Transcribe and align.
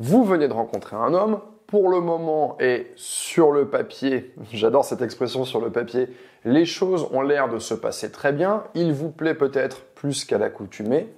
Vous 0.00 0.24
venez 0.24 0.48
de 0.48 0.52
rencontrer 0.52 0.96
un 0.96 1.14
homme, 1.14 1.40
pour 1.68 1.88
le 1.88 2.00
moment 2.00 2.56
et 2.60 2.92
sur 2.96 3.52
le 3.52 3.68
papier, 3.68 4.34
j'adore 4.52 4.84
cette 4.84 5.02
expression 5.02 5.44
sur 5.44 5.60
le 5.60 5.70
papier, 5.70 6.08
les 6.44 6.64
choses 6.64 7.08
ont 7.12 7.22
l'air 7.22 7.48
de 7.48 7.58
se 7.58 7.74
passer 7.74 8.10
très 8.10 8.32
bien, 8.32 8.64
il 8.74 8.92
vous 8.92 9.10
plaît 9.10 9.34
peut-être 9.34 9.84
plus 9.94 10.24
qu'à 10.24 10.36
l'accoutumée, 10.36 11.12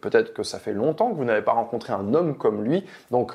peut-être 0.00 0.32
que 0.32 0.42
ça 0.42 0.58
fait 0.58 0.72
longtemps 0.72 1.10
que 1.10 1.16
vous 1.16 1.24
n'avez 1.24 1.42
pas 1.42 1.52
rencontré 1.52 1.92
un 1.92 2.14
homme 2.14 2.36
comme 2.36 2.64
lui, 2.64 2.84
donc 3.10 3.32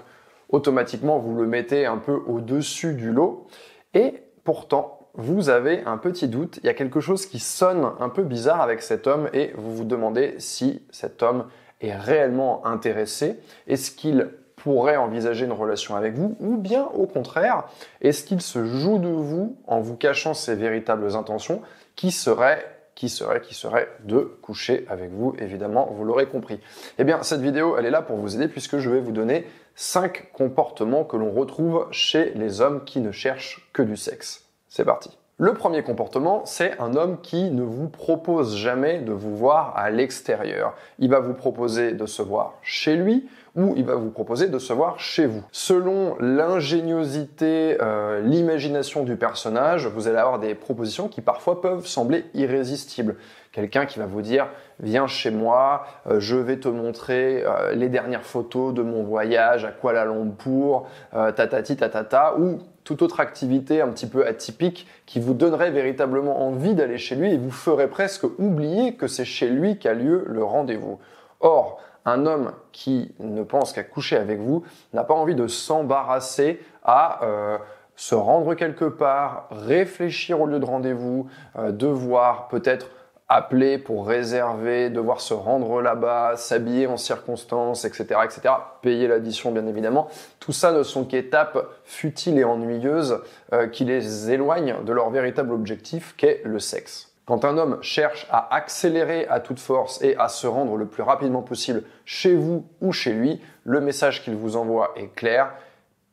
automatiquement 0.49 1.19
vous 1.19 1.35
le 1.35 1.47
mettez 1.47 1.85
un 1.85 1.97
peu 1.97 2.19
au-dessus 2.27 2.93
du 2.93 3.11
lot, 3.11 3.47
et 3.93 4.23
pourtant 4.43 5.09
vous 5.13 5.49
avez 5.49 5.83
un 5.85 5.97
petit 5.97 6.27
doute, 6.27 6.59
il 6.63 6.65
y 6.65 6.69
a 6.69 6.73
quelque 6.73 7.01
chose 7.01 7.27
qui 7.27 7.39
sonne 7.39 7.91
un 7.99 8.09
peu 8.09 8.23
bizarre 8.23 8.61
avec 8.61 8.81
cet 8.81 9.07
homme 9.07 9.29
et 9.33 9.51
vous 9.57 9.75
vous 9.75 9.83
demandez 9.83 10.35
si 10.39 10.83
cet 10.89 11.23
homme 11.23 11.45
est 11.81 11.95
réellement 11.95 12.65
intéressé, 12.65 13.39
est-ce 13.67 13.91
qu'il 13.91 14.31
pourrait 14.67 14.97
envisager 14.97 15.45
une 15.45 15.53
relation 15.53 15.95
avec 15.95 16.15
vous, 16.15 16.35
ou 16.41 16.57
bien 16.57 16.89
au 16.93 17.05
contraire, 17.05 17.63
est-ce 18.01 18.25
qu'il 18.25 18.41
se 18.41 18.65
joue 18.65 18.99
de 18.99 19.07
vous 19.07 19.55
en 19.65 19.79
vous 19.79 19.95
cachant 19.95 20.33
ses 20.33 20.55
véritables 20.55 21.15
intentions, 21.15 21.61
qui 21.95 22.11
seraient 22.11 22.65
qui 22.95 23.09
serait, 23.09 23.41
qui 23.41 23.53
serait 23.53 23.87
de 24.05 24.21
coucher 24.41 24.87
avec 24.89 25.11
vous, 25.11 25.35
évidemment, 25.37 25.87
vous 25.91 26.03
l'aurez 26.03 26.25
compris. 26.25 26.59
Eh 26.97 27.03
bien, 27.03 27.21
cette 27.21 27.41
vidéo, 27.41 27.77
elle 27.77 27.85
est 27.85 27.91
là 27.91 28.01
pour 28.01 28.17
vous 28.17 28.35
aider 28.35 28.47
puisque 28.47 28.79
je 28.79 28.89
vais 28.89 28.99
vous 28.99 29.11
donner 29.11 29.45
5 29.75 30.31
comportements 30.33 31.03
que 31.03 31.15
l'on 31.15 31.31
retrouve 31.31 31.87
chez 31.91 32.31
les 32.33 32.59
hommes 32.59 32.83
qui 32.85 32.99
ne 32.99 33.11
cherchent 33.11 33.69
que 33.71 33.83
du 33.83 33.97
sexe. 33.97 34.47
C'est 34.67 34.83
parti. 34.83 35.15
Le 35.39 35.53
premier 35.53 35.83
comportement, 35.83 36.41
c'est 36.45 36.79
un 36.79 36.95
homme 36.95 37.21
qui 37.21 37.51
ne 37.51 37.61
vous 37.61 37.89
propose 37.89 38.57
jamais 38.57 39.01
de 39.01 39.11
vous 39.11 39.37
voir 39.37 39.71
à 39.77 39.91
l'extérieur. 39.91 40.73
Il 40.97 41.11
va 41.11 41.19
vous 41.19 41.35
proposer 41.35 41.91
de 41.91 42.07
se 42.07 42.23
voir 42.23 42.55
chez 42.63 42.95
lui 42.95 43.29
ou 43.55 43.75
il 43.77 43.85
va 43.85 43.93
vous 43.93 44.09
proposer 44.09 44.47
de 44.47 44.57
se 44.57 44.73
voir 44.73 44.99
chez 44.99 45.27
vous. 45.27 45.43
Selon 45.51 46.15
l'ingéniosité, 46.19 47.77
euh, 47.79 48.19
l'imagination 48.21 49.03
du 49.03 49.15
personnage, 49.15 49.85
vous 49.85 50.07
allez 50.07 50.17
avoir 50.17 50.39
des 50.39 50.55
propositions 50.55 51.07
qui 51.07 51.21
parfois 51.21 51.61
peuvent 51.61 51.85
sembler 51.85 52.25
irrésistibles. 52.33 53.15
Quelqu'un 53.51 53.85
qui 53.85 53.99
va 53.99 54.07
vous 54.07 54.23
dire 54.23 54.47
viens 54.79 55.05
chez 55.05 55.29
moi, 55.29 55.85
euh, 56.09 56.19
je 56.19 56.35
vais 56.35 56.57
te 56.57 56.67
montrer 56.67 57.43
euh, 57.45 57.73
les 57.73 57.89
dernières 57.89 58.25
photos 58.25 58.73
de 58.73 58.81
mon 58.81 59.03
voyage 59.03 59.65
à 59.65 59.71
Kuala 59.71 60.05
Lumpur, 60.05 60.87
tatati 61.11 61.77
tatata, 61.77 62.37
ou 62.39 62.57
toute 62.87 63.01
autre 63.01 63.19
activité 63.19 63.81
un 63.81 63.89
petit 63.89 64.07
peu 64.07 64.25
atypique 64.25 64.87
qui 65.05 65.19
vous 65.19 65.33
donnerait 65.33 65.71
véritablement 65.71 66.47
envie 66.47 66.73
d'aller 66.73 66.97
chez 66.97 67.15
lui 67.15 67.33
et 67.33 67.37
vous 67.37 67.51
ferait 67.51 67.89
presque 67.89 68.23
oublier 68.39 68.95
que 68.95 69.07
c'est 69.07 69.25
chez 69.25 69.49
lui 69.49 69.77
qu'a 69.77 69.93
lieu 69.93 70.23
le 70.25 70.41
rendez-vous. 70.41 70.97
Or, 71.41 71.81
un 72.05 72.25
homme 72.25 72.53
qui 72.71 73.13
ne 73.19 73.43
pense 73.43 73.73
qu'à 73.73 73.83
coucher 73.83 74.15
avec 74.15 74.39
vous 74.39 74.63
n'a 74.93 75.03
pas 75.03 75.13
envie 75.13 75.35
de 75.35 75.47
s'embarrasser 75.47 76.61
à 76.81 77.25
euh, 77.25 77.57
se 77.97 78.15
rendre 78.15 78.53
quelque 78.53 78.85
part, 78.85 79.49
réfléchir 79.51 80.39
au 80.39 80.45
lieu 80.45 80.59
de 80.59 80.65
rendez-vous, 80.65 81.27
euh, 81.57 81.73
devoir 81.73 82.47
peut-être 82.47 82.87
appeler 83.29 83.77
pour 83.77 84.07
réserver, 84.07 84.89
devoir 84.89 85.19
se 85.19 85.33
rendre 85.33 85.81
là-bas, 85.81 86.37
s'habiller 86.37 86.87
en 86.87 86.97
circonstances, 86.97 87.83
etc., 87.83 88.21
etc., 88.23 88.53
payer 88.81 89.07
l'addition 89.07 89.51
bien 89.51 89.67
évidemment. 89.67 90.07
Tout 90.39 90.53
ça 90.53 90.71
ne 90.71 90.83
sont 90.83 91.03
qu'étapes 91.03 91.67
futiles 91.83 92.37
et 92.37 92.45
ennuyeuses 92.45 93.21
euh, 93.53 93.67
qui 93.67 93.83
les 93.83 94.31
éloignent 94.31 94.83
de 94.85 94.93
leur 94.93 95.09
véritable 95.09 95.51
objectif 95.51 96.15
qu'est 96.15 96.41
le 96.45 96.59
sexe. 96.59 97.11
Quand 97.25 97.43
un 97.43 97.57
homme 97.57 97.79
cherche 97.81 98.25
à 98.31 98.55
accélérer 98.55 99.27
à 99.27 99.41
toute 99.41 99.59
force 99.59 100.01
et 100.01 100.15
à 100.15 100.29
se 100.29 100.47
rendre 100.47 100.77
le 100.77 100.85
plus 100.85 101.03
rapidement 101.03 101.41
possible 101.41 101.83
chez 102.05 102.33
vous 102.33 102.65
ou 102.79 102.93
chez 102.93 103.11
lui, 103.11 103.41
le 103.65 103.81
message 103.81 104.23
qu'il 104.23 104.37
vous 104.37 104.55
envoie 104.55 104.93
est 104.95 105.13
clair 105.13 105.51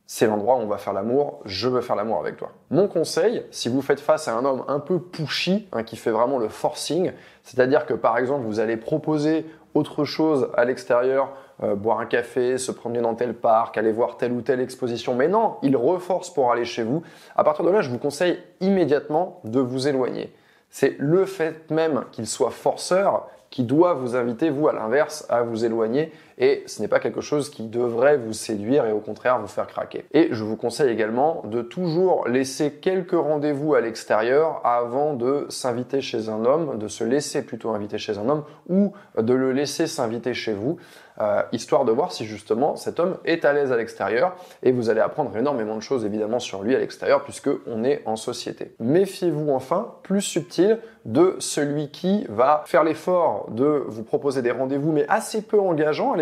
c'est 0.06 0.27
l'endroit 0.27 0.56
où 0.56 0.60
on 0.60 0.66
va 0.66 0.77
faire 0.77 0.92
l'amour, 0.92 1.41
je 1.44 1.69
veux 1.69 1.80
faire 1.80 1.97
l'amour 1.97 2.19
avec 2.19 2.36
toi. 2.36 2.52
Mon 2.70 2.88
conseil, 2.88 3.44
si 3.50 3.69
vous 3.69 3.80
faites 3.80 4.00
face 4.00 4.28
à 4.28 4.34
un 4.34 4.44
homme 4.44 4.64
un 4.69 4.80
peu 4.80 4.98
pushy, 4.98 5.66
hein, 5.72 5.83
qui 5.83 5.96
fait 5.96 6.11
vraiment 6.11 6.38
le 6.38 6.48
forcing, 6.48 7.12
c'est-à-dire 7.42 7.86
que 7.86 7.95
par 7.95 8.18
exemple 8.18 8.45
vous 8.45 8.61
allez 8.61 8.77
proposer 8.77 9.46
autre 9.73 10.05
chose 10.05 10.51
à 10.55 10.64
l'extérieur, 10.64 11.30
euh, 11.62 11.74
boire 11.74 12.01
un 12.01 12.06
café, 12.06 12.58
se 12.58 12.70
promener 12.70 13.01
dans 13.01 13.14
tel 13.14 13.34
parc, 13.34 13.79
aller 13.79 13.92
voir 13.92 14.17
telle 14.17 14.33
ou 14.33 14.42
telle 14.42 14.61
exposition, 14.61 15.14
mais 15.14 15.29
non, 15.29 15.56
il 15.62 15.77
reforce 15.77 16.30
pour 16.30 16.52
aller 16.52 16.64
chez 16.64 16.83
vous, 16.83 17.02
à 17.34 17.42
partir 17.42 17.64
de 17.64 17.70
là, 17.70 17.80
je 17.80 17.90
vous 17.90 17.98
conseille 17.98 18.39
immédiatement 18.61 19.40
de 19.45 19.61
vous 19.61 19.89
éloigner. 19.89 20.33
C'est 20.70 20.96
le 20.98 21.24
fait 21.24 21.70
même 21.70 22.05
qu'il 22.12 22.27
soit 22.27 22.50
forceur 22.50 23.29
qui 23.55 23.62
doit 23.62 23.95
vous 23.95 24.17
inviter, 24.17 24.50
vous, 24.50 24.67
à 24.67 24.73
l'inverse, 24.73 25.27
à 25.29 25.42
vous 25.42 25.64
éloigner. 25.64 26.12
Et 26.39 26.62
ce 26.67 26.83
n'est 26.83 26.89
pas 26.89 27.00
quelque 27.00 27.20
chose 27.20 27.50
qui 27.50 27.64
devrait 27.68 28.17
vous 28.17 28.33
séduire 28.33 28.86
et 28.86 28.92
au 28.92 29.00
contraire 29.00 29.40
vous 29.40 29.46
faire 29.46 29.67
craquer. 29.67 30.05
Et 30.12 30.28
je 30.30 30.45
vous 30.45 30.56
conseille 30.56 30.90
également 30.90 31.42
de 31.45 31.62
toujours 31.62 32.27
laisser 32.28 32.72
quelques 32.72 33.12
rendez-vous 33.12 33.74
à 33.74 33.80
l'extérieur 33.80 34.61
avant 34.64 35.14
de 35.14 35.46
s'inviter 35.48 36.00
chez 36.00 36.28
un 36.28 36.44
homme, 36.44 36.78
de 36.78 36.89
se 36.89 37.05
laisser 37.05 37.42
plutôt 37.42 37.70
inviter 37.70 37.98
chez 37.98 38.18
un 38.18 38.28
homme 38.28 38.44
ou 38.68 38.92
de 39.18 39.34
le 39.34 39.52
laisser 39.52 39.86
s'inviter 39.86 40.34
chez 40.34 40.52
vous. 40.52 40.78
Euh, 41.20 41.42
histoire 41.52 41.84
de 41.84 41.92
voir 41.92 42.11
si 42.11 42.24
justement 42.24 42.74
cet 42.74 42.98
homme 42.98 43.18
est 43.24 43.44
à 43.44 43.52
l'aise 43.52 43.70
à 43.70 43.77
l'extérieur 43.77 44.34
et 44.64 44.73
vous 44.73 44.90
allez 44.90 45.00
apprendre 45.00 45.36
énormément 45.36 45.77
de 45.77 45.80
choses 45.80 46.05
évidemment 46.05 46.40
sur 46.40 46.64
lui 46.64 46.74
à 46.74 46.80
l'extérieur 46.80 47.23
puisque 47.23 47.50
on 47.68 47.84
est 47.84 48.02
en 48.05 48.17
société. 48.17 48.74
Méfiez-vous 48.80 49.50
enfin, 49.50 49.94
plus 50.02 50.23
subtil, 50.23 50.80
de 51.05 51.36
celui 51.39 51.90
qui 51.90 52.24
va 52.30 52.62
faire 52.67 52.83
l'effort 52.83 53.50
de 53.50 53.84
vous 53.86 54.02
proposer 54.02 54.40
des 54.42 54.50
rendez-vous 54.50 54.90
mais 54.90 55.05
assez 55.08 55.42
peu 55.42 55.61
engageants 55.61 56.12
à 56.12 56.17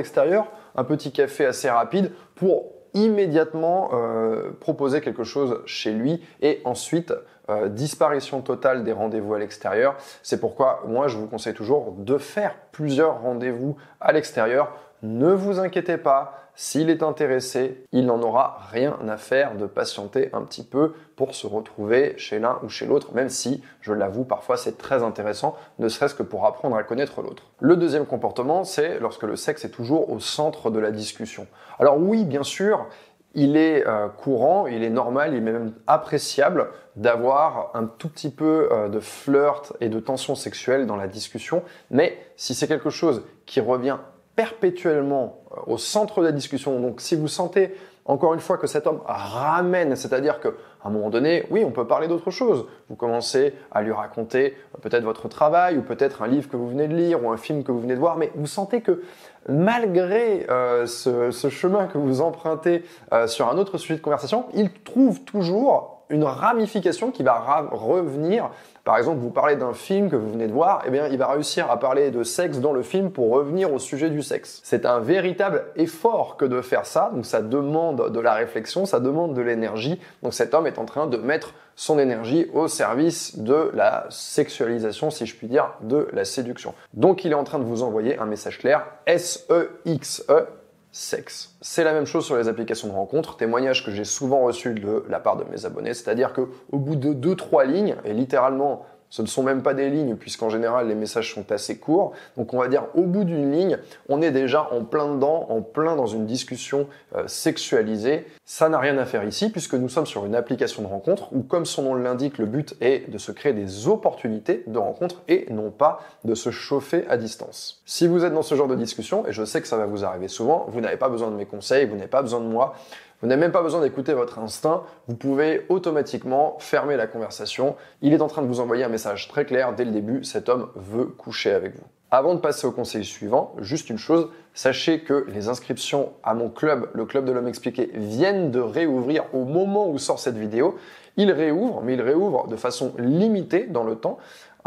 un 0.75 0.85
petit 0.85 1.13
café 1.13 1.47
assez 1.47 1.71
rapide 1.71 2.13
pour 2.35 2.73
immédiatement 2.95 3.91
euh, 3.93 4.51
proposer 4.61 5.01
quelque 5.01 5.25
chose 5.25 5.61
chez 5.67 5.93
lui 5.93 6.23
et 6.41 6.61
ensuite 6.65 7.13
euh, 7.49 7.69
disparition 7.69 8.41
totale 8.43 8.85
des 8.85 8.93
rendez-vous 8.93 9.35
à 9.35 9.39
l'extérieur. 9.39 9.97
C'est 10.23 10.41
pourquoi 10.41 10.83
moi 10.87 11.09
je 11.09 11.17
vous 11.17 11.27
conseille 11.27 11.55
toujours 11.55 11.93
de 11.93 12.19
faire 12.19 12.55
plusieurs 12.71 13.21
rendez-vous 13.23 13.77
à 14.01 14.13
l'extérieur. 14.13 14.73
Ne 15.03 15.33
vous 15.33 15.59
inquiétez 15.59 15.97
pas, 15.97 16.39
s'il 16.55 16.89
est 16.89 17.03
intéressé, 17.03 17.85
il 17.91 18.07
n'en 18.07 18.23
aura 18.23 18.59
rien 18.71 18.97
à 19.09 19.17
faire 19.17 19.57
de 19.57 19.67
patienter 19.67 20.29
un 20.33 20.43
petit 20.43 20.63
peu 20.63 20.93
pour 21.17 21.35
se 21.35 21.49
retrouver 21.49 22.15
chez 22.19 22.39
l'un 22.39 22.61
ou 22.63 22.69
chez 22.69 22.87
l'autre, 22.87 23.13
même 23.13 23.29
si, 23.29 23.65
je 23.81 23.93
l'avoue, 23.93 24.23
parfois 24.23 24.57
c'est 24.57 24.79
très 24.79 25.03
intéressant, 25.03 25.57
ne 25.81 25.89
serait-ce 25.89 26.15
que 26.15 26.23
pour 26.23 26.47
apprendre 26.47 26.77
à 26.77 26.85
connaître 26.85 27.21
l'autre. 27.21 27.51
Le 27.59 27.77
deuxième 27.77 28.07
comportement, 28.07 28.63
c'est 28.63 29.01
lorsque 29.01 29.25
le 29.25 29.35
sexe 29.35 29.65
est 29.65 29.71
toujours 29.71 30.09
au 30.09 30.21
centre 30.21 30.71
de 30.71 30.79
la 30.79 30.93
discussion. 30.93 31.49
Alors 31.81 31.99
oui, 31.99 32.25
bien 32.25 32.45
sûr, 32.45 32.87
il 33.35 33.57
est 33.57 33.85
euh, 33.89 34.09
courant, 34.09 34.67
il 34.67 34.85
est 34.85 34.91
normal, 34.91 35.33
il 35.33 35.39
est 35.39 35.41
même 35.41 35.73
appréciable 35.89 36.69
d'avoir 36.95 37.71
un 37.75 37.87
tout 37.87 38.09
petit 38.09 38.31
peu 38.31 38.69
euh, 38.71 38.89
de 38.89 39.01
flirt 39.01 39.73
et 39.81 39.89
de 39.89 39.99
tension 39.99 40.35
sexuelle 40.35 40.87
dans 40.87 40.97
la 40.97 41.09
discussion, 41.09 41.65
mais 41.91 42.19
si 42.37 42.55
c'est 42.55 42.69
quelque 42.69 42.91
chose 42.91 43.25
qui 43.47 43.61
revient 43.61 43.97
perpétuellement 44.37 45.43
euh, 45.53 45.73
au 45.73 45.79
centre 45.79 46.21
de 46.21 46.27
la 46.27 46.33
discussion, 46.33 46.81
donc 46.81 47.01
si 47.01 47.17
vous 47.17 47.29
sentez 47.29 47.75
encore 48.05 48.35
une 48.35 48.41
fois 48.41 48.59
que 48.59 48.67
cet 48.67 48.87
homme 48.87 49.01
ramène, 49.07 49.95
c'est-à-dire 49.95 50.41
que 50.41 50.49
à 50.83 50.89
un 50.89 50.91
moment 50.91 51.11
donné, 51.11 51.45
oui, 51.51 51.63
on 51.65 51.71
peut 51.71 51.87
parler 51.87 52.09
d'autre 52.09 52.33
chose. 52.33 52.67
Vous 52.89 52.97
commencez 52.97 53.55
à 53.71 53.83
lui 53.83 53.93
raconter 53.93 54.57
peut-être 54.81 55.05
votre 55.05 55.29
travail 55.29 55.79
ou 55.79 55.83
peut-être 55.83 56.23
un 56.23 56.27
livre 56.27 56.49
que 56.49 56.57
vous 56.57 56.69
venez 56.69 56.89
de 56.89 56.95
lire 56.95 57.25
ou 57.25 57.31
un 57.31 57.37
film 57.37 57.63
que 57.63 57.71
vous 57.71 57.81
venez 57.81 57.95
de 57.95 58.01
voir, 58.01 58.17
mais 58.17 58.33
vous 58.35 58.47
sentez 58.47 58.81
que 58.81 59.03
malgré 59.49 60.47
euh, 60.51 60.87
ce, 60.87 61.31
chemin 61.49 61.87
que 61.87 61.99
vous 61.99 62.21
empruntez 62.21 62.85
euh, 63.13 63.29
sur 63.29 63.49
un 63.49 63.59
autre 63.59 63.79
sujet 63.79 63.95
de 63.95 64.01
conversation, 64.01 64.47
il 64.55 64.73
trouve 64.73 65.21
toujours 65.23 66.02
une 66.13 66.25
ramification 66.25 67.11
qui 67.11 67.25
va 67.25 67.67
revenir. 67.73 68.51
Par 68.85 68.99
exemple, 68.99 69.19
vous 69.19 69.31
parlez 69.31 69.57
d'un 69.57 69.73
film 69.73 70.11
que 70.11 70.17
vous 70.17 70.31
venez 70.31 70.47
de 70.47 70.53
voir, 70.53 70.83
eh 70.87 70.91
bien, 70.91 71.09
il 71.09 71.17
va 71.17 71.29
réussir 71.29 71.71
à 71.71 71.79
parler 71.79 72.11
de 72.11 72.23
sexe 72.23 72.59
dans 72.59 72.73
le 72.73 72.83
film 72.83 73.11
pour 73.11 73.31
revenir 73.31 73.73
au 73.73 73.79
sujet 73.79 74.11
du 74.11 74.23
sexe. 74.23 74.61
C'est 74.65 74.85
un 74.85 75.01
véritable 75.01 75.65
effort 75.77 76.37
que 76.37 76.45
de 76.45 76.61
faire 76.61 76.85
ça, 76.85 77.11
donc 77.15 77.25
ça 77.25 77.43
demande 77.43 78.11
de 78.11 78.21
la 78.21 78.35
réflexion, 78.35 78.85
ça 78.85 79.01
demande 79.01 79.35
de 79.35 79.41
l'énergie. 79.41 80.01
Donc 80.23 80.35
cet 80.35 80.53
homme 80.53 80.67
est 80.67 80.79
en 80.79 80.85
train 80.85 81.07
de 81.07 81.17
mettre 81.17 81.55
son 81.77 81.99
énergie 81.99 82.49
au 82.53 82.69
service 82.69 83.39
de 83.39 83.71
la 83.73 84.07
sexualisation, 84.11 85.11
si 85.11 85.27
je 85.27 85.35
puis 85.35 85.47
dire, 85.47 85.73
de 85.81 86.09
la 86.13 86.25
séduction. 86.25 86.75
Donc 86.93 87.25
il 87.25 87.33
est 87.33 87.37
en 87.37 87.45
train 87.45 87.59
de 87.59 87.65
vous 87.65 87.83
envoyer 87.83 88.19
un 88.19 88.27
message 88.27 88.59
clair, 88.59 88.85
S-E-X-E, 89.07 90.47
sexe. 90.93 91.57
C'est 91.63 91.85
la 91.85 91.95
même 91.95 92.05
chose 92.05 92.27
sur 92.27 92.37
les 92.37 92.49
applications 92.49 92.87
de 92.87 92.93
rencontres, 92.93 93.37
témoignage 93.37 93.85
que 93.85 93.91
j'ai 93.91 94.05
souvent 94.05 94.43
reçu 94.43 94.75
de 94.75 95.05
la 95.09 95.19
part 95.19 95.37
de 95.37 95.45
mes 95.51 95.65
abonnés, 95.65 95.95
c'est-à-dire 95.95 96.35
que 96.35 96.43
au 96.71 96.79
bout 96.79 96.97
de 96.97 97.15
deux 97.15 97.35
trois 97.35 97.65
lignes 97.65 97.97
et 98.05 98.13
littéralement 98.13 98.85
Ce 99.13 99.21
ne 99.21 99.27
sont 99.27 99.43
même 99.43 99.63
pas 99.63 99.75
des 99.75 99.91
lignes, 99.91 100.17
puisqu'en 100.17 100.49
général, 100.49 100.89
les 100.89 100.95
messages 100.95 101.35
sont 101.35 101.53
assez 101.53 101.77
courts. 101.77 102.13
Donc, 102.39 102.55
on 102.55 102.59
va 102.59 102.69
dire, 102.69 102.87
au 102.95 103.03
bout 103.03 103.25
d'une 103.25 103.53
ligne, 103.53 103.77
on 104.09 104.23
est 104.23 104.31
déjà 104.31 104.71
en 104.73 104.85
plein 104.85 105.15
dedans, 105.15 105.49
en 105.51 105.61
plein 105.61 105.97
dans 105.97 106.07
une 106.07 106.25
discussion 106.25 106.87
euh, 107.15 107.25
sexualisée. 107.27 108.25
Ça 108.47 108.71
n'a 108.71 108.79
rien 108.79 108.97
à 108.97 109.05
faire 109.05 109.23
ici, 109.25 109.51
puisque 109.51 109.75
nous 109.75 109.91
sommes 109.91 110.07
sur 110.07 110.25
une 110.25 110.35
application 110.35 110.81
de 110.81 110.87
rencontre 110.87 111.31
où, 111.35 111.43
comme 111.43 111.67
son 111.67 111.83
nom 111.83 111.95
l'indique, 111.95 112.39
le 112.39 112.47
but 112.47 112.75
est 112.81 113.11
de 113.11 113.19
se 113.19 113.33
créer 113.33 113.53
des 113.53 113.87
opportunités 113.87 114.65
de 114.67 114.79
rencontre 114.79 115.21
et 115.29 115.45
non 115.51 115.71
pas 115.71 116.01
de 116.25 116.35
se 116.35 116.49
chauffer 116.49 117.05
à 117.11 117.19
distance. 117.19 117.83
Si 117.85 118.07
vous 118.07 118.25
êtes 118.25 118.33
dans 118.33 118.41
ce 118.41 118.55
genre 118.55 118.67
de 118.67 118.77
discussion, 118.77 119.27
et 119.27 119.33
je 119.33 119.45
sais 119.45 119.61
que 119.61 119.69
ça 119.69 119.77
va 119.77 119.85
vous 119.85 120.07
arriver 120.07 120.29
souvent, 120.29 120.65
vous 120.69 120.81
n'avez 120.81 120.97
pas 120.97 121.11
besoin 121.11 121.31
de 121.31 121.37
mes 121.37 121.45
conseils, 121.45 121.85
vous 121.85 121.97
n'avez 121.97 122.09
pas 122.09 122.23
besoin 122.23 122.41
de 122.41 122.47
moi, 122.47 122.77
vous 123.23 123.29
n'avez 123.29 123.41
même 123.41 123.53
pas 123.53 123.63
besoin 123.63 123.81
d'écouter 123.81 124.15
votre 124.15 124.41
instinct, 124.41 124.83
vous 125.07 125.15
pouvez 125.15 125.65
automatiquement 125.69 126.57
fermer 126.59 126.97
la 126.97 127.07
conversation. 127.07 127.77
Il 128.03 128.13
est 128.13 128.21
en 128.21 128.27
train 128.27 128.43
de 128.43 128.49
vous 128.49 128.59
envoyer 128.59 128.83
un 128.83 128.89
message 128.89 129.29
très 129.29 129.45
clair 129.45 129.75
dès 129.75 129.85
le 129.85 129.93
début, 129.93 130.25
cet 130.25 130.49
homme 130.49 130.69
veut 130.75 131.07
coucher 131.07 131.53
avec 131.53 131.77
vous. 131.77 131.87
Avant 132.11 132.35
de 132.35 132.41
passer 132.41 132.67
au 132.67 132.73
conseil 132.73 133.05
suivant, 133.05 133.55
juste 133.61 133.89
une 133.89 133.97
chose, 133.97 134.29
sachez 134.53 135.01
que 135.01 135.25
les 135.29 135.49
inscriptions 135.49 136.13
à 136.23 136.35
mon 136.35 136.51
club, 136.51 136.91
le 136.93 137.07
club 137.07 137.25
de 137.25 137.33
l'homme 137.33 137.49
expliqué, 137.49 137.91
viennent 137.95 138.51
de 138.51 138.61
réouvrir 138.61 139.25
au 139.33 139.45
moment 139.45 139.89
où 139.89 139.99
sort 139.99 140.19
cette 140.19 140.37
vidéo. 140.37 140.77
Il 141.17 141.31
réouvre, 141.31 141.81
mais 141.83 141.95
il 141.95 142.03
réouvre 142.03 142.49
de 142.49 142.57
façon 142.57 142.93
limitée 142.99 143.67
dans 143.67 143.85
le 143.85 143.95
temps 143.97 144.19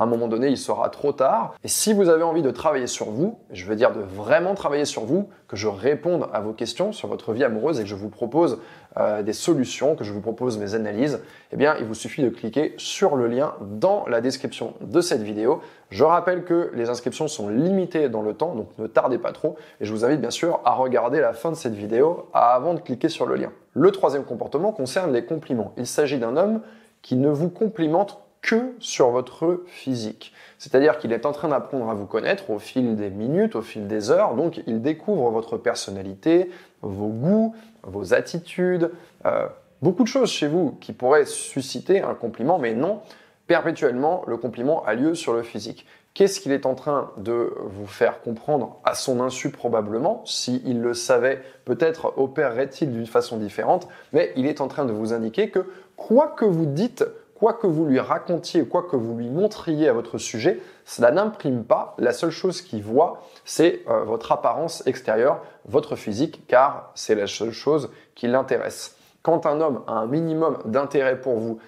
un 0.04 0.06
moment 0.06 0.28
donné, 0.28 0.48
il 0.48 0.58
sera 0.58 0.90
trop 0.90 1.14
tard. 1.14 1.56
Et 1.64 1.68
si 1.68 1.94
vous 1.94 2.10
avez 2.10 2.24
envie 2.24 2.42
de 2.42 2.52
travailler 2.52 2.88
sur 2.88 3.10
vous, 3.10 3.38
je 3.52 3.66
veux 3.66 3.76
dire 3.76 3.94
de 3.94 4.02
vraiment 4.02 4.54
travailler 4.54 4.86
sur 4.86 5.06
vous, 5.06 5.30
que 5.48 5.56
je 5.56 5.68
réponde 5.68 6.28
à 6.34 6.42
vos 6.42 6.54
questions 6.54 6.92
sur 6.92 7.08
votre 7.08 7.34
vie 7.34 7.44
amoureuse 7.44 7.80
et 7.80 7.84
que 7.84 7.90
je 7.90 7.96
vous 7.96 8.10
propose 8.10 8.60
euh, 8.98 9.24
des 9.24 9.34
solutions, 9.34 9.96
que 9.96 10.04
je 10.04 10.12
vous 10.12 10.22
propose 10.22 10.58
mes 10.58 10.76
analyses, 10.76 11.22
eh 11.52 11.58
bien, 11.58 11.76
il 11.80 11.86
vous 11.86 11.94
suffit 11.94 12.24
de 12.24 12.30
cliquer 12.30 12.74
sur 12.78 13.16
le 13.16 13.28
lien 13.28 13.54
dans 13.62 14.06
la 14.08 14.22
description 14.22 14.74
de 14.82 15.02
cette 15.02 15.22
vidéo. 15.22 15.62
Je 15.90 16.04
rappelle 16.04 16.44
que 16.44 16.72
les 16.74 16.90
inscriptions 16.90 17.28
sont 17.28 17.50
limitées 17.50 18.10
dans 18.10 18.22
le 18.22 18.34
temps, 18.34 18.56
donc 18.56 18.68
ne 18.78 18.88
tardez 18.88 19.18
pas 19.18 19.32
trop. 19.32 19.56
Et 19.80 19.86
je 19.86 19.94
vous 19.94 20.04
invite 20.04 20.22
bien 20.22 20.32
sûr 20.32 20.60
à 20.66 20.74
regarder 20.74 21.20
la 21.20 21.34
fin 21.34 21.52
de 21.52 21.56
cette 21.56 21.76
vidéo 21.76 22.28
avant 22.34 22.74
de 22.74 22.80
cliquer 22.80 23.10
sur 23.10 23.26
le 23.26 23.36
lien. 23.36 23.52
Le 23.74 23.92
troisième 23.92 24.24
comportement 24.24 24.72
concerne 24.72 25.14
les 25.14 25.26
compliments. 25.26 25.74
Il 25.78 25.88
s'agit 25.88 26.18
d'un 26.18 26.38
homme 26.38 26.62
qui 27.02 27.16
ne 27.16 27.30
vous 27.30 27.50
complimente 27.50 28.25
que 28.46 28.76
sur 28.80 29.10
votre 29.10 29.64
physique. 29.66 30.32
C'est-à-dire 30.60 31.00
qu'il 31.00 31.12
est 31.12 31.26
en 31.26 31.32
train 31.32 31.48
d'apprendre 31.48 31.90
à 31.90 31.96
vous 31.96 32.06
connaître 32.06 32.52
au 32.52 32.60
fil 32.60 32.96
des 32.96 33.10
minutes, 33.10 33.56
au 33.56 33.64
fil 33.64 33.88
des 33.88 34.12
heures, 34.12 34.36
donc 34.36 34.62
il 34.68 34.84
découvre 34.84 35.32
votre 35.32 35.58
personnalité, 35.58 36.52
vos 36.84 37.08
goûts, 37.08 37.56
vos 37.82 38.14
attitudes, 38.14 38.92
euh, 39.26 39.48
beaucoup 39.82 40.04
de 40.04 40.08
choses 40.08 40.30
chez 40.30 40.48
vous 40.48 40.78
qui 40.80 40.94
pourraient 40.94 41.26
susciter 41.26 42.02
un 42.02 42.14
compliment, 42.14 42.60
mais 42.60 42.76
non, 42.76 43.02
perpétuellement, 43.48 44.24
le 44.28 44.38
compliment 44.38 44.86
a 44.86 44.94
lieu 44.94 45.16
sur 45.16 45.34
le 45.34 45.42
physique. 45.42 45.88
Qu'est-ce 46.14 46.40
qu'il 46.40 46.52
est 46.52 46.68
en 46.68 46.76
train 46.76 47.12
de 47.18 47.52
vous 47.58 47.88
faire 47.88 48.22
comprendre 48.22 48.80
à 48.86 48.94
son 48.94 49.22
insu 49.22 49.50
probablement? 49.50 50.22
S'il 50.26 50.82
le 50.82 50.94
savait, 50.94 51.42
peut-être 51.66 52.14
opérerait-il 52.18 52.92
d'une 52.92 53.08
façon 53.08 53.38
différente, 53.38 53.88
mais 54.14 54.32
il 54.36 54.46
est 54.46 54.62
en 54.62 54.68
train 54.68 54.86
de 54.86 54.94
vous 54.94 55.14
indiquer 55.14 55.50
que 55.50 55.66
quoi 55.98 56.28
que 56.28 56.46
vous 56.46 56.68
dites, 56.68 57.04
quoi 57.46 57.54
que 57.54 57.68
vous 57.68 57.86
lui 57.86 58.00
racontiez, 58.00 58.66
quoi 58.66 58.82
que 58.82 58.96
vous 58.96 59.16
lui 59.16 59.30
montriez 59.30 59.88
à 59.88 59.94
votre 59.94 60.18
sujet, 60.18 60.60
cela 60.84 61.12
n'imprime 61.12 61.64
pas. 61.64 61.94
La 62.00 62.12
seule 62.12 62.32
chose 62.32 62.64
qu'il 62.64 62.82
voit, 62.82 63.22
c'est 63.44 63.84
euh, 63.88 64.04
votre 64.04 64.32
apparence 64.32 64.82
extérieure, 64.88 65.44
votre 65.68 65.96
physique, 65.96 66.48
car 66.48 66.90
c'est 66.96 67.14
la 67.14 67.28
seule 67.28 67.52
chose 67.52 67.92
qui 68.16 68.26
l'intéresse. 68.26 68.98
Quand 69.22 69.46
un 69.46 69.62
homme 69.62 69.84
a 69.86 69.92
un 69.92 70.08
minimum 70.08 70.58
d'intérêt 70.66 71.22
pour 71.22 71.36
vous, 71.36 71.60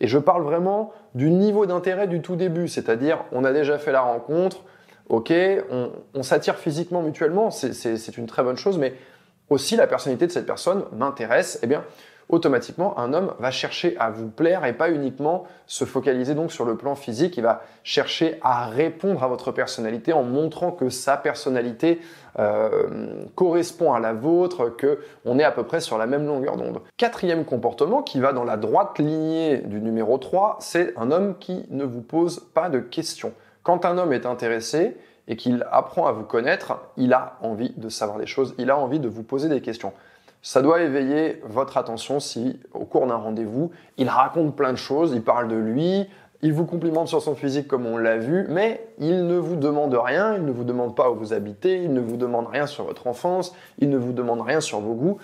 et 0.00 0.06
je 0.06 0.16
parle 0.16 0.44
vraiment 0.44 0.94
du 1.14 1.30
niveau 1.30 1.66
d'intérêt 1.66 2.06
du 2.06 2.22
tout 2.22 2.36
début, 2.36 2.66
c'est-à-dire 2.66 3.22
on 3.30 3.44
a 3.44 3.52
déjà 3.52 3.76
fait 3.76 3.92
la 3.92 4.00
rencontre, 4.00 4.62
ok, 5.10 5.30
on, 5.70 5.90
on 6.14 6.22
s'attire 6.22 6.56
physiquement 6.56 7.02
mutuellement, 7.02 7.50
c'est 7.50 8.16
une 8.16 8.26
très 8.26 8.42
bonne 8.42 8.56
chose, 8.56 8.78
mais 8.78 8.94
aussi 9.50 9.76
la 9.76 9.86
personnalité 9.86 10.26
de 10.26 10.32
cette 10.32 10.46
personne 10.46 10.84
m'intéresse, 10.92 11.58
eh 11.62 11.66
bien, 11.66 11.84
automatiquement, 12.28 12.98
un 12.98 13.12
homme 13.12 13.32
va 13.38 13.50
chercher 13.50 13.96
à 13.98 14.10
vous 14.10 14.28
plaire 14.28 14.64
et 14.64 14.72
pas 14.72 14.90
uniquement 14.90 15.44
se 15.66 15.84
focaliser 15.84 16.34
donc 16.34 16.52
sur 16.52 16.64
le 16.64 16.76
plan 16.76 16.94
physique. 16.94 17.36
Il 17.36 17.42
va 17.42 17.62
chercher 17.84 18.38
à 18.42 18.66
répondre 18.66 19.22
à 19.22 19.28
votre 19.28 19.52
personnalité 19.52 20.12
en 20.12 20.22
montrant 20.22 20.70
que 20.70 20.90
sa 20.90 21.16
personnalité 21.16 22.00
euh, 22.38 23.24
correspond 23.34 23.92
à 23.92 24.00
la 24.00 24.12
vôtre, 24.12 24.68
que 24.76 25.00
on 25.24 25.38
est 25.38 25.44
à 25.44 25.50
peu 25.50 25.64
près 25.64 25.80
sur 25.80 25.98
la 25.98 26.06
même 26.06 26.26
longueur 26.26 26.56
d'onde. 26.56 26.80
Quatrième 26.96 27.44
comportement 27.44 28.02
qui 28.02 28.20
va 28.20 28.32
dans 28.32 28.44
la 28.44 28.56
droite 28.56 28.98
lignée 28.98 29.58
du 29.58 29.80
numéro 29.80 30.18
3, 30.18 30.58
c'est 30.60 30.92
un 30.96 31.10
homme 31.10 31.36
qui 31.38 31.64
ne 31.70 31.84
vous 31.84 32.02
pose 32.02 32.46
pas 32.54 32.68
de 32.68 32.80
questions. 32.80 33.32
Quand 33.62 33.84
un 33.84 33.98
homme 33.98 34.12
est 34.12 34.26
intéressé, 34.26 34.96
et 35.28 35.36
qu'il 35.36 35.64
apprend 35.70 36.06
à 36.06 36.12
vous 36.12 36.24
connaître, 36.24 36.80
il 36.96 37.12
a 37.12 37.36
envie 37.42 37.72
de 37.76 37.88
savoir 37.90 38.18
des 38.18 38.26
choses, 38.26 38.54
il 38.58 38.70
a 38.70 38.78
envie 38.78 38.98
de 38.98 39.08
vous 39.08 39.22
poser 39.22 39.48
des 39.48 39.60
questions. 39.60 39.92
Ça 40.42 40.62
doit 40.62 40.82
éveiller 40.82 41.40
votre 41.44 41.76
attention 41.76 42.20
si, 42.20 42.60
au 42.72 42.84
cours 42.84 43.06
d'un 43.06 43.16
rendez-vous, 43.16 43.70
il 43.96 44.08
raconte 44.08 44.54
plein 44.54 44.72
de 44.72 44.78
choses, 44.78 45.12
il 45.12 45.22
parle 45.22 45.48
de 45.48 45.56
lui, 45.56 46.08
il 46.42 46.52
vous 46.52 46.64
complimente 46.64 47.08
sur 47.08 47.20
son 47.20 47.34
physique 47.34 47.66
comme 47.66 47.86
on 47.86 47.96
l'a 47.96 48.16
vu, 48.16 48.46
mais 48.48 48.88
il 48.98 49.26
ne 49.26 49.36
vous 49.36 49.56
demande 49.56 49.94
rien, 49.94 50.36
il 50.36 50.44
ne 50.44 50.52
vous 50.52 50.62
demande 50.62 50.94
pas 50.94 51.10
où 51.10 51.16
vous 51.16 51.32
habitez, 51.32 51.82
il 51.82 51.92
ne 51.92 52.00
vous 52.00 52.16
demande 52.16 52.46
rien 52.46 52.66
sur 52.66 52.84
votre 52.84 53.08
enfance, 53.08 53.54
il 53.78 53.90
ne 53.90 53.96
vous 53.96 54.12
demande 54.12 54.40
rien 54.40 54.60
sur 54.60 54.80
vos 54.80 54.94
goûts. 54.94 55.18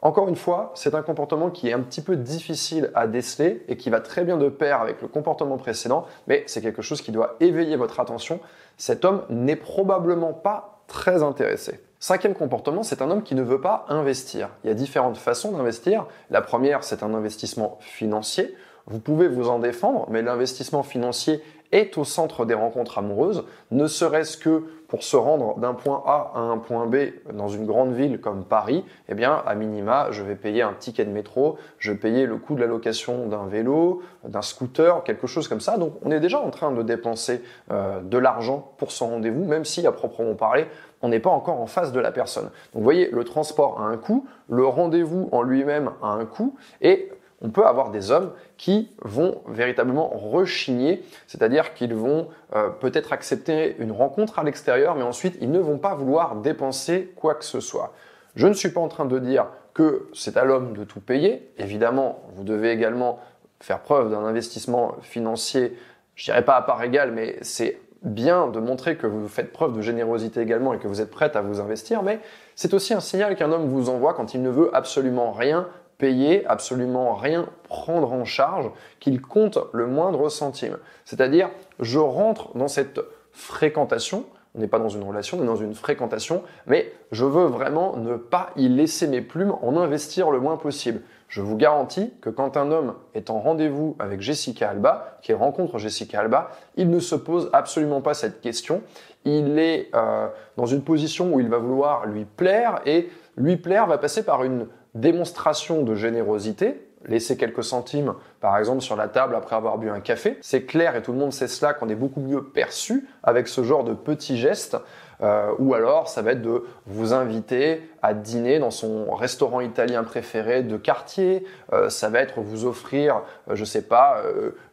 Encore 0.00 0.28
une 0.28 0.36
fois, 0.36 0.72
c'est 0.74 0.94
un 0.94 1.02
comportement 1.02 1.50
qui 1.50 1.68
est 1.68 1.72
un 1.72 1.80
petit 1.80 2.00
peu 2.00 2.16
difficile 2.16 2.90
à 2.94 3.06
déceler 3.06 3.64
et 3.68 3.76
qui 3.76 3.90
va 3.90 4.00
très 4.00 4.24
bien 4.24 4.36
de 4.36 4.48
pair 4.48 4.80
avec 4.80 5.02
le 5.02 5.08
comportement 5.08 5.56
précédent, 5.56 6.06
mais 6.28 6.44
c'est 6.46 6.60
quelque 6.60 6.82
chose 6.82 7.02
qui 7.02 7.12
doit 7.12 7.36
éveiller 7.40 7.76
votre 7.76 7.98
attention. 7.98 8.40
Cet 8.76 9.04
homme 9.04 9.22
n'est 9.30 9.56
probablement 9.56 10.32
pas 10.32 10.82
très 10.86 11.22
intéressé. 11.22 11.80
Cinquième 12.02 12.34
comportement, 12.34 12.82
c'est 12.82 13.00
un 13.00 13.12
homme 13.12 13.22
qui 13.22 13.36
ne 13.36 13.42
veut 13.42 13.60
pas 13.60 13.86
investir. 13.88 14.48
Il 14.64 14.66
y 14.66 14.70
a 14.72 14.74
différentes 14.74 15.16
façons 15.16 15.52
d'investir. 15.52 16.06
La 16.30 16.40
première, 16.40 16.82
c'est 16.82 17.04
un 17.04 17.14
investissement 17.14 17.78
financier. 17.78 18.56
Vous 18.88 18.98
pouvez 18.98 19.28
vous 19.28 19.48
en 19.48 19.60
défendre, 19.60 20.08
mais 20.10 20.20
l'investissement 20.20 20.82
financier 20.82 21.40
est 21.72 21.98
au 21.98 22.04
centre 22.04 22.44
des 22.44 22.54
rencontres 22.54 22.98
amoureuses, 22.98 23.44
ne 23.70 23.86
serait-ce 23.86 24.36
que 24.36 24.64
pour 24.88 25.02
se 25.02 25.16
rendre 25.16 25.58
d'un 25.58 25.72
point 25.72 26.02
A 26.06 26.32
à 26.34 26.40
un 26.40 26.58
point 26.58 26.86
B 26.86 26.96
dans 27.32 27.48
une 27.48 27.64
grande 27.64 27.94
ville 27.94 28.20
comme 28.20 28.44
Paris, 28.44 28.84
eh 29.08 29.14
bien, 29.14 29.42
à 29.46 29.54
minima, 29.54 30.08
je 30.10 30.22
vais 30.22 30.34
payer 30.34 30.60
un 30.60 30.74
ticket 30.74 31.06
de 31.06 31.10
métro, 31.10 31.56
je 31.78 31.92
vais 31.92 31.96
payer 31.96 32.26
le 32.26 32.36
coût 32.36 32.54
de 32.54 32.60
la 32.60 32.66
location 32.66 33.26
d'un 33.26 33.46
vélo, 33.46 34.02
d'un 34.22 34.42
scooter, 34.42 35.02
quelque 35.02 35.26
chose 35.26 35.48
comme 35.48 35.62
ça. 35.62 35.78
Donc, 35.78 35.94
on 36.04 36.10
est 36.10 36.20
déjà 36.20 36.38
en 36.40 36.50
train 36.50 36.72
de 36.72 36.82
dépenser 36.82 37.42
euh, 37.70 38.02
de 38.02 38.18
l'argent 38.18 38.72
pour 38.76 38.92
son 38.92 39.08
rendez-vous, 39.08 39.46
même 39.46 39.64
si, 39.64 39.86
à 39.86 39.92
proprement 39.92 40.34
parler, 40.34 40.66
on 41.00 41.08
n'est 41.08 41.20
pas 41.20 41.30
encore 41.30 41.58
en 41.60 41.66
face 41.66 41.92
de 41.92 42.00
la 42.00 42.12
personne. 42.12 42.44
Donc 42.44 42.52
vous 42.74 42.84
voyez, 42.84 43.08
le 43.10 43.24
transport 43.24 43.80
a 43.80 43.84
un 43.84 43.96
coût, 43.96 44.26
le 44.48 44.66
rendez-vous 44.66 45.28
en 45.32 45.42
lui-même 45.42 45.90
a 46.02 46.08
un 46.08 46.24
coût, 46.26 46.54
et 46.80 47.10
on 47.42 47.50
peut 47.50 47.66
avoir 47.66 47.90
des 47.90 48.10
hommes 48.10 48.32
qui 48.56 48.90
vont 49.02 49.42
véritablement 49.48 50.08
rechigner, 50.08 51.04
c'est-à-dire 51.26 51.74
qu'ils 51.74 51.94
vont 51.94 52.28
euh, 52.54 52.68
peut-être 52.68 53.12
accepter 53.12 53.76
une 53.78 53.92
rencontre 53.92 54.38
à 54.38 54.44
l'extérieur, 54.44 54.94
mais 54.94 55.02
ensuite 55.02 55.36
ils 55.40 55.50
ne 55.50 55.58
vont 55.58 55.78
pas 55.78 55.94
vouloir 55.94 56.36
dépenser 56.36 57.12
quoi 57.16 57.34
que 57.34 57.44
ce 57.44 57.60
soit. 57.60 57.92
Je 58.36 58.46
ne 58.46 58.54
suis 58.54 58.70
pas 58.70 58.80
en 58.80 58.88
train 58.88 59.04
de 59.04 59.18
dire 59.18 59.46
que 59.74 60.08
c'est 60.14 60.36
à 60.36 60.44
l'homme 60.44 60.74
de 60.74 60.84
tout 60.84 61.00
payer. 61.00 61.50
Évidemment, 61.58 62.20
vous 62.34 62.44
devez 62.44 62.70
également 62.70 63.18
faire 63.60 63.80
preuve 63.80 64.10
d'un 64.10 64.24
investissement 64.24 64.96
financier, 65.02 65.76
je 66.14 66.24
dirais 66.24 66.44
pas 66.44 66.56
à 66.56 66.62
part 66.62 66.82
égale, 66.82 67.12
mais 67.12 67.36
c'est 67.42 67.78
bien 68.02 68.48
de 68.48 68.58
montrer 68.58 68.96
que 68.96 69.06
vous 69.06 69.28
faites 69.28 69.52
preuve 69.52 69.76
de 69.76 69.80
générosité 69.80 70.40
également 70.40 70.74
et 70.74 70.78
que 70.78 70.88
vous 70.88 71.00
êtes 71.00 71.10
prête 71.10 71.36
à 71.36 71.40
vous 71.40 71.60
investir, 71.60 72.02
mais 72.02 72.20
c'est 72.56 72.74
aussi 72.74 72.94
un 72.94 73.00
signal 73.00 73.36
qu'un 73.36 73.52
homme 73.52 73.68
vous 73.68 73.88
envoie 73.88 74.14
quand 74.14 74.34
il 74.34 74.42
ne 74.42 74.50
veut 74.50 74.74
absolument 74.74 75.32
rien 75.32 75.68
payer, 75.98 76.44
absolument 76.46 77.14
rien 77.14 77.46
prendre 77.64 78.12
en 78.12 78.24
charge, 78.24 78.70
qu'il 79.00 79.20
compte 79.20 79.58
le 79.72 79.86
moindre 79.86 80.28
centime. 80.28 80.78
C'est-à-dire, 81.04 81.50
je 81.80 81.98
rentre 81.98 82.56
dans 82.56 82.68
cette 82.68 83.00
fréquentation, 83.32 84.24
on 84.54 84.60
n'est 84.60 84.68
pas 84.68 84.78
dans 84.78 84.88
une 84.88 85.02
relation, 85.02 85.38
on 85.38 85.42
est 85.42 85.46
dans 85.46 85.56
une 85.56 85.74
fréquentation, 85.74 86.42
mais 86.66 86.92
je 87.10 87.24
veux 87.24 87.46
vraiment 87.46 87.96
ne 87.96 88.16
pas 88.16 88.50
y 88.56 88.68
laisser 88.68 89.06
mes 89.06 89.22
plumes, 89.22 89.54
en 89.62 89.76
investir 89.76 90.30
le 90.30 90.40
moins 90.40 90.56
possible. 90.56 91.00
Je 91.28 91.40
vous 91.40 91.56
garantis 91.56 92.12
que 92.20 92.28
quand 92.28 92.58
un 92.58 92.70
homme 92.70 92.94
est 93.14 93.30
en 93.30 93.40
rendez-vous 93.40 93.96
avec 93.98 94.20
Jessica 94.20 94.68
Alba, 94.68 95.18
qu'il 95.22 95.34
rencontre 95.34 95.78
Jessica 95.78 96.20
Alba, 96.20 96.50
il 96.76 96.90
ne 96.90 97.00
se 97.00 97.14
pose 97.14 97.48
absolument 97.54 98.02
pas 98.02 98.12
cette 98.12 98.42
question. 98.42 98.82
Il 99.24 99.58
est 99.58 99.88
euh, 99.94 100.28
dans 100.58 100.66
une 100.66 100.82
position 100.82 101.32
où 101.32 101.40
il 101.40 101.48
va 101.48 101.56
vouloir 101.56 102.04
lui 102.04 102.26
plaire 102.26 102.82
et 102.84 103.08
lui 103.38 103.56
plaire 103.56 103.86
va 103.86 103.96
passer 103.96 104.26
par 104.26 104.44
une 104.44 104.66
démonstration 104.94 105.82
de 105.82 105.94
générosité, 105.94 106.86
laisser 107.06 107.36
quelques 107.36 107.64
centimes, 107.64 108.14
par 108.40 108.56
exemple, 108.58 108.80
sur 108.80 108.96
la 108.96 109.08
table 109.08 109.34
après 109.34 109.56
avoir 109.56 109.78
bu 109.78 109.90
un 109.90 110.00
café. 110.00 110.38
C'est 110.40 110.62
clair 110.62 110.96
et 110.96 111.02
tout 111.02 111.12
le 111.12 111.18
monde 111.18 111.32
sait 111.32 111.48
cela 111.48 111.74
qu'on 111.74 111.88
est 111.88 111.94
beaucoup 111.94 112.20
mieux 112.20 112.44
perçu 112.44 113.08
avec 113.22 113.48
ce 113.48 113.62
genre 113.62 113.84
de 113.84 113.94
petits 113.94 114.36
gestes. 114.36 114.76
Euh, 115.22 115.52
ou 115.58 115.74
alors, 115.74 116.08
ça 116.08 116.20
va 116.20 116.32
être 116.32 116.42
de 116.42 116.64
vous 116.86 117.12
inviter 117.12 117.88
à 118.02 118.12
dîner 118.12 118.58
dans 118.58 118.72
son 118.72 119.14
restaurant 119.14 119.60
italien 119.60 120.02
préféré 120.02 120.62
de 120.62 120.76
quartier. 120.76 121.46
Euh, 121.72 121.88
ça 121.88 122.08
va 122.08 122.20
être 122.20 122.40
vous 122.40 122.64
offrir, 122.64 123.22
euh, 123.48 123.54
je 123.54 123.64
sais 123.64 123.82
pas, 123.82 124.22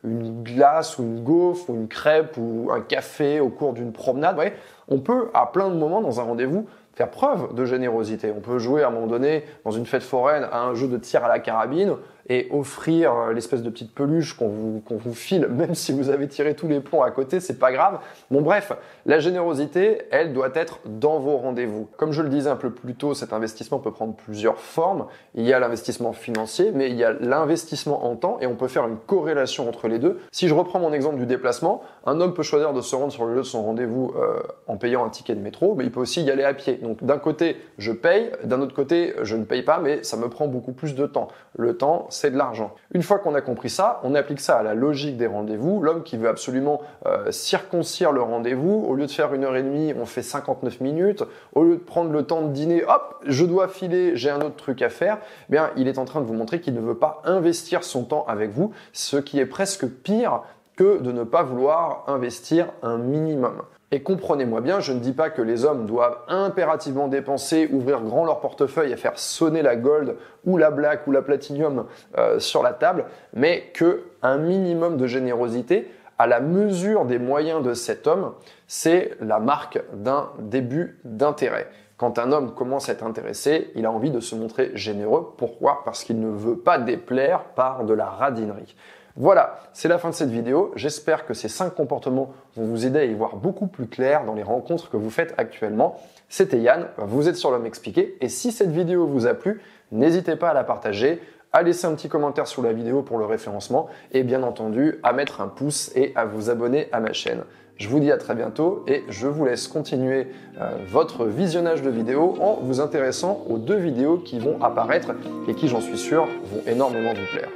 une 0.04 0.44
glace 0.44 0.98
ou 0.98 1.04
une 1.04 1.24
gaufre 1.24 1.70
ou 1.70 1.76
une 1.76 1.88
crêpe 1.88 2.36
ou 2.38 2.70
un 2.72 2.82
café 2.82 3.40
au 3.40 3.50
cours 3.50 3.74
d'une 3.74 3.92
promenade. 3.92 4.38
Ouais, 4.38 4.54
on 4.88 5.00
peut, 5.00 5.30
à 5.34 5.46
plein 5.46 5.70
de 5.70 5.76
moments 5.76 6.02
dans 6.02 6.20
un 6.20 6.24
rendez-vous, 6.24 6.68
faire 7.00 7.10
preuve 7.10 7.56
de 7.56 7.64
générosité. 7.64 8.34
On 8.36 8.42
peut 8.42 8.60
jouer 8.60 8.84
à 8.84 8.90
un 8.90 8.92
moment 8.92 9.08
donné 9.08 9.46
dans 9.64 9.72
une 9.72 9.86
fête 9.86 10.04
foraine 10.04 10.46
à 10.52 10.64
un 10.64 10.76
jeu 10.76 10.86
de 10.90 10.98
tir 10.98 11.24
à 11.24 11.30
la 11.30 11.40
carabine 11.40 11.96
et 12.30 12.48
offrir 12.52 13.14
euh, 13.14 13.34
l'espèce 13.34 13.64
de 13.64 13.70
petite 13.70 13.94
peluche 13.94 14.38
qu'on 14.38 14.48
vous, 14.48 14.82
qu'on 14.88 14.98
vous 14.98 15.14
file, 15.14 15.48
même 15.50 15.76
si 15.76 15.92
vous 15.92 16.10
avez 16.10 16.28
tiré 16.28 16.56
tous 16.56 16.68
les 16.68 16.80
plombs 16.80 17.02
à 17.02 17.12
côté, 17.12 17.40
c'est 17.40 17.60
pas 17.60 17.72
grave. 17.72 18.00
Bon 18.32 18.42
bref, 18.42 18.72
la 19.06 19.20
générosité, 19.20 20.04
elle 20.12 20.34
doit 20.34 20.52
être 20.54 20.80
dans 20.86 21.20
vos 21.20 21.38
rendez-vous. 21.38 21.88
Comme 21.98 22.12
je 22.12 22.22
le 22.22 22.30
disais 22.30 22.50
un 22.50 22.56
peu 22.56 22.70
plus 22.70 22.94
tôt, 22.94 23.14
cet 23.14 23.34
investissement 23.34 23.80
peut 23.80 23.92
prendre 23.92 24.14
plusieurs 24.14 24.60
formes. 24.60 25.08
Il 25.34 25.46
y 25.46 25.54
a 25.54 25.60
l'investissement 25.60 26.14
financier, 26.14 26.72
mais 26.74 26.90
il 26.90 26.96
y 26.96 27.04
a 27.04 27.14
l'investissement 27.14 28.06
en 28.06 28.16
temps 28.16 28.38
et 28.42 28.48
on 28.48 28.56
peut 28.56 28.68
faire 28.68 28.88
une 28.88 28.98
corrélation 28.98 29.68
entre 29.68 29.88
les 29.88 30.00
deux. 30.00 30.20
Si 30.32 30.48
je 30.48 30.54
reprends 30.54 30.80
mon 30.80 30.94
exemple 30.94 31.18
du 31.18 31.26
déplacement, 31.26 31.82
un 32.06 32.22
homme 32.22 32.34
peut 32.34 32.44
choisir 32.44 32.74
de 32.74 32.82
se 32.82 32.96
rendre 32.96 33.12
sur 33.12 33.26
le 33.26 33.34
lieu 33.34 33.40
de 33.40 33.44
son 33.44 33.64
rendez-vous 33.64 34.14
euh, 34.16 34.40
en 34.68 34.78
payant 34.78 35.06
un 35.06 35.10
ticket 35.10 35.36
de 35.36 35.42
métro, 35.42 35.74
mais 35.76 35.84
il 35.84 35.92
peut 35.92 36.00
aussi 36.00 36.24
y 36.24 36.30
aller 36.30 36.44
à 36.44 36.54
pied. 36.54 36.76
Donc 36.76 37.04
d'un 37.04 37.18
côté, 37.18 37.58
je 37.78 37.92
paye, 37.92 38.32
d'un 38.44 38.62
autre 38.62 38.76
côté, 38.76 39.14
je 39.24 39.36
ne 39.36 39.44
paye 39.44 39.64
pas, 39.64 39.80
mais 39.80 40.04
ça 40.04 40.18
me 40.18 40.30
prend 40.30 40.48
beaucoup 40.48 40.74
plus 40.74 40.96
de 40.96 41.08
temps. 41.08 41.30
Le 41.58 41.76
temps, 41.76 42.08
c'est 42.20 42.32
de 42.32 42.38
l'argent. 42.38 42.76
Une 42.94 43.02
fois 43.02 43.20
qu'on 43.20 43.34
a 43.34 43.42
compris 43.42 43.70
ça, 43.70 44.02
on 44.04 44.14
applique 44.14 44.42
ça 44.42 44.58
à 44.58 44.64
la 44.64 44.74
logique 44.74 45.16
des 45.16 45.28
rendez-vous. 45.28 45.82
L'homme 45.82 46.04
qui 46.04 46.18
veut 46.18 46.28
absolument 46.28 46.82
euh, 47.06 47.32
circoncire 47.32 48.12
le 48.12 48.22
rendez-vous, 48.22 48.86
au 48.88 48.94
lieu 48.96 49.06
de 49.06 49.12
faire 49.12 49.34
une 49.34 49.46
heure 49.46 49.56
et 49.56 49.64
demie, 49.64 49.94
on 49.98 50.06
fait 50.06 50.22
59 50.22 50.82
minutes. 50.82 51.24
Au 51.54 51.64
lieu 51.64 51.76
de 51.76 51.82
prendre 51.82 52.12
le 52.12 52.24
temps 52.24 52.42
de 52.42 52.52
dîner, 52.52 52.84
hop, 52.84 53.24
je 53.26 53.46
dois 53.46 53.70
filer, 53.70 54.16
j'ai 54.16 54.30
un 54.30 54.42
autre 54.42 54.58
truc 54.58 54.82
à 54.82 54.90
faire. 54.90 55.20
Eh 55.50 55.54
bien, 55.54 55.72
il 55.78 55.88
est 55.88 55.98
en 55.98 56.06
train 56.06 56.20
de 56.20 56.26
vous 56.26 56.34
montrer 56.34 56.60
qu'il 56.60 56.74
ne 56.74 56.82
veut 56.82 56.98
pas 56.98 57.22
investir 57.24 57.84
son 57.84 58.04
temps 58.04 58.26
avec 58.28 58.52
vous, 58.52 58.74
ce 58.92 59.18
qui 59.18 59.40
est 59.40 59.46
presque 59.46 59.88
pire 59.88 60.42
que 60.76 61.00
de 61.00 61.12
ne 61.12 61.24
pas 61.24 61.44
vouloir 61.44 62.04
investir 62.08 62.68
un 62.84 62.98
minimum. 62.98 63.62
Et 63.92 64.04
comprenez-moi 64.04 64.62
bien, 64.62 64.80
je 64.80 64.94
ne 64.94 65.00
dis 65.00 65.14
pas 65.14 65.32
que 65.32 65.42
les 65.42 65.66
hommes 65.66 65.88
doivent 65.88 66.20
impérativement 66.28 67.08
dépenser, 67.08 67.68
ouvrir 67.72 68.02
grand 68.02 68.24
leur 68.24 68.40
portefeuille 68.40 68.92
et 68.92 68.98
faire 68.98 69.18
sonner 69.18 69.64
la 69.64 69.76
gold 69.76 70.16
ou 70.46 70.58
la 70.58 70.70
black 70.70 71.08
ou 71.08 71.12
la 71.12 71.24
platinum 71.24 71.86
euh, 72.18 72.40
sur 72.40 72.62
la 72.62 72.74
table, 72.74 73.06
mais 73.34 73.72
que 73.74 74.04
un 74.22 74.38
minimum 74.38 74.98
de 74.98 75.08
générosité 75.08 75.92
à 76.20 76.28
la 76.28 76.40
mesure 76.40 77.06
des 77.06 77.18
moyens 77.18 77.64
de 77.64 77.74
cet 77.74 78.06
homme, 78.06 78.34
c'est 78.68 79.18
la 79.22 79.40
marque 79.40 79.82
d'un 79.94 80.30
début 80.40 81.00
d'intérêt. 81.04 81.68
Quand 81.98 82.20
un 82.20 82.32
homme 82.32 82.54
commence 82.54 82.90
à 82.90 82.94
être 82.94 83.06
intéressé, 83.06 83.72
il 83.76 83.86
a 83.86 83.92
envie 83.92 84.12
de 84.12 84.20
se 84.20 84.36
montrer 84.36 84.72
généreux. 84.76 85.34
Pourquoi? 85.38 85.82
Parce 85.84 86.04
qu'il 86.04 86.20
ne 86.20 86.30
veut 86.30 86.58
pas 86.58 86.78
déplaire 86.78 87.44
par 87.56 87.86
de 87.86 87.94
la 87.94 88.06
radinerie. 88.06 88.76
Voilà, 89.22 89.60
c'est 89.74 89.90
la 89.90 89.98
fin 89.98 90.10
de 90.10 90.16
cette 90.16 90.30
vidéo. 90.30 90.72
J'espère 90.78 91.26
que 91.26 91.34
ces 91.34 91.50
5 91.50 91.76
comportements 91.76 92.32
vont 92.56 92.64
vous 92.64 92.86
aider 92.86 93.00
à 93.00 93.04
y 93.04 93.14
voir 93.14 93.36
beaucoup 93.36 93.68
plus 93.68 93.88
clair 93.88 94.24
dans 94.24 94.34
les 94.34 94.44
rencontres 94.44 94.90
que 94.90 94.96
vous 94.96 95.10
faites 95.10 95.34
actuellement. 95.38 96.00
C'était 96.30 96.60
Yann, 96.60 96.88
vous 96.98 97.28
êtes 97.28 97.36
sur 97.36 97.52
l'homme 97.52 97.66
expliqué. 97.66 98.18
Et 98.22 98.30
si 98.30 98.54
cette 98.54 98.72
vidéo 98.72 99.06
vous 99.08 99.28
a 99.28 99.34
plu, 99.34 99.60
n'hésitez 99.92 100.38
pas 100.38 100.52
à 100.52 100.54
la 100.54 100.64
partager, 100.64 101.22
à 101.52 101.64
laisser 101.64 101.86
un 101.86 101.96
petit 101.96 102.08
commentaire 102.08 102.48
sous 102.48 102.62
la 102.62 102.72
vidéo 102.72 103.02
pour 103.02 103.18
le 103.18 103.26
référencement 103.26 103.90
et 104.14 104.24
bien 104.24 104.42
entendu 104.42 105.00
à 105.04 105.12
mettre 105.12 105.42
un 105.42 105.50
pouce 105.50 105.92
et 105.96 106.14
à 106.16 106.24
vous 106.24 106.50
abonner 106.50 106.88
à 106.94 107.02
ma 107.02 107.12
chaîne. 107.12 107.42
Je 107.76 107.90
vous 107.90 108.00
dis 108.00 108.14
à 108.14 108.18
très 108.18 108.36
bientôt 108.36 108.86
et 108.88 109.04
je 109.10 109.28
vous 109.28 109.44
laisse 109.44 109.68
continuer 109.68 110.28
euh, 110.62 110.78
votre 110.88 111.26
visionnage 111.26 111.82
de 111.82 111.90
vidéos 111.90 112.38
en 112.40 112.60
vous 112.62 112.80
intéressant 112.80 113.44
aux 113.50 113.58
deux 113.58 113.78
vidéos 113.78 114.18
qui 114.18 114.40
vont 114.40 114.62
apparaître 114.62 115.12
et 115.50 115.56
qui, 115.56 115.68
j'en 115.68 115.82
suis 115.82 115.98
sûr, 115.98 116.26
vont 116.26 116.62
énormément 116.66 117.14
vous 117.14 117.38
plaire. 117.38 117.50